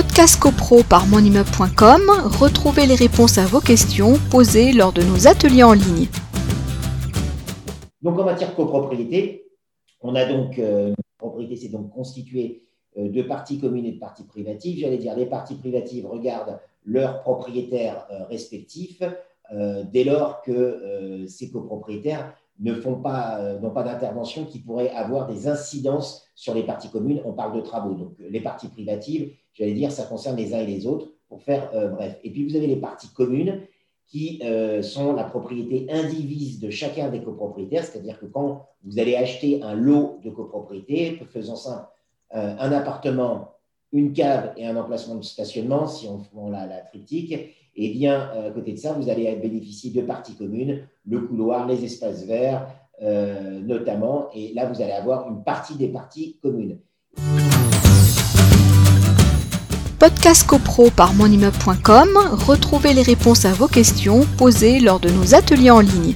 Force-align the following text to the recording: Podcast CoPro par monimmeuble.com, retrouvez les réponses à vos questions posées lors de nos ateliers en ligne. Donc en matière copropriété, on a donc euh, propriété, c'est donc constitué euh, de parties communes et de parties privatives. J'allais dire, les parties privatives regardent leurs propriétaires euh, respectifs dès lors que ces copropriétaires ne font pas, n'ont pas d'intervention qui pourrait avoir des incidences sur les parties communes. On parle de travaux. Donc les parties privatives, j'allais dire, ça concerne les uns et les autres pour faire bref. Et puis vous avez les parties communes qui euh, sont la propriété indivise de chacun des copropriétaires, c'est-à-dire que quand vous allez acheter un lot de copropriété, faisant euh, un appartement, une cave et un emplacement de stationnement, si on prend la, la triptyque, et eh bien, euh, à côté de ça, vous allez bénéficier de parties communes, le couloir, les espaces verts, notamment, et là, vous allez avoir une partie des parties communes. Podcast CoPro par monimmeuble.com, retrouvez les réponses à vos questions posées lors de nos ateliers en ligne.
Podcast 0.00 0.38
CoPro 0.38 0.84
par 0.84 1.08
monimmeuble.com, 1.08 2.02
retrouvez 2.38 2.86
les 2.86 2.94
réponses 2.94 3.36
à 3.36 3.46
vos 3.46 3.58
questions 3.58 4.14
posées 4.30 4.72
lors 4.72 4.92
de 4.92 5.02
nos 5.02 5.26
ateliers 5.26 5.64
en 5.64 5.72
ligne. 5.72 6.06
Donc 8.00 8.16
en 8.16 8.24
matière 8.24 8.54
copropriété, 8.54 9.50
on 10.00 10.14
a 10.14 10.24
donc 10.24 10.60
euh, 10.60 10.94
propriété, 11.18 11.56
c'est 11.56 11.70
donc 11.70 11.90
constitué 11.90 12.62
euh, 12.96 13.08
de 13.08 13.22
parties 13.22 13.58
communes 13.58 13.86
et 13.86 13.92
de 13.94 13.98
parties 13.98 14.22
privatives. 14.22 14.78
J'allais 14.78 14.98
dire, 14.98 15.16
les 15.16 15.26
parties 15.26 15.56
privatives 15.56 16.06
regardent 16.06 16.60
leurs 16.84 17.20
propriétaires 17.22 18.06
euh, 18.12 18.24
respectifs 18.26 19.02
dès 19.92 20.04
lors 20.04 20.42
que 20.42 21.24
ces 21.26 21.50
copropriétaires 21.50 22.34
ne 22.60 22.74
font 22.74 22.96
pas, 22.96 23.58
n'ont 23.60 23.70
pas 23.70 23.84
d'intervention 23.84 24.44
qui 24.44 24.58
pourrait 24.58 24.90
avoir 24.90 25.26
des 25.26 25.46
incidences 25.46 26.26
sur 26.34 26.54
les 26.54 26.64
parties 26.64 26.90
communes. 26.90 27.20
On 27.24 27.32
parle 27.32 27.54
de 27.54 27.60
travaux. 27.60 27.94
Donc 27.94 28.14
les 28.18 28.40
parties 28.40 28.68
privatives, 28.68 29.32
j'allais 29.52 29.74
dire, 29.74 29.92
ça 29.92 30.04
concerne 30.04 30.36
les 30.36 30.54
uns 30.54 30.60
et 30.60 30.66
les 30.66 30.86
autres 30.86 31.08
pour 31.28 31.42
faire 31.42 31.70
bref. 31.92 32.18
Et 32.24 32.30
puis 32.30 32.48
vous 32.48 32.56
avez 32.56 32.66
les 32.66 32.76
parties 32.76 33.12
communes 33.12 33.60
qui 34.08 34.40
euh, 34.42 34.82
sont 34.82 35.12
la 35.12 35.24
propriété 35.24 35.86
indivise 35.90 36.60
de 36.60 36.70
chacun 36.70 37.10
des 37.10 37.22
copropriétaires, 37.22 37.84
c'est-à-dire 37.84 38.18
que 38.18 38.26
quand 38.26 38.66
vous 38.82 38.98
allez 38.98 39.14
acheter 39.14 39.62
un 39.62 39.74
lot 39.74 40.18
de 40.24 40.30
copropriété, 40.30 41.20
faisant 41.30 41.56
euh, 42.34 42.56
un 42.58 42.72
appartement, 42.72 43.52
une 43.92 44.12
cave 44.12 44.52
et 44.56 44.66
un 44.66 44.76
emplacement 44.76 45.16
de 45.16 45.24
stationnement, 45.24 45.86
si 45.86 46.06
on 46.08 46.18
prend 46.18 46.50
la, 46.50 46.66
la 46.66 46.78
triptyque, 46.78 47.32
et 47.32 47.54
eh 47.76 47.90
bien, 47.90 48.30
euh, 48.34 48.48
à 48.48 48.50
côté 48.50 48.72
de 48.72 48.78
ça, 48.78 48.92
vous 48.92 49.08
allez 49.08 49.34
bénéficier 49.36 49.90
de 49.92 50.02
parties 50.02 50.34
communes, 50.34 50.80
le 51.06 51.20
couloir, 51.20 51.66
les 51.66 51.84
espaces 51.84 52.24
verts, 52.24 52.66
notamment, 53.00 54.26
et 54.34 54.52
là, 54.52 54.66
vous 54.66 54.82
allez 54.82 54.90
avoir 54.90 55.30
une 55.30 55.44
partie 55.44 55.76
des 55.76 55.86
parties 55.86 56.36
communes. 56.42 56.78
Podcast 59.98 60.46
CoPro 60.46 60.90
par 60.90 61.12
monimmeuble.com, 61.14 62.08
retrouvez 62.46 62.94
les 62.94 63.02
réponses 63.02 63.44
à 63.44 63.52
vos 63.52 63.66
questions 63.66 64.20
posées 64.36 64.78
lors 64.78 65.00
de 65.00 65.10
nos 65.10 65.34
ateliers 65.34 65.72
en 65.72 65.80
ligne. 65.80 66.14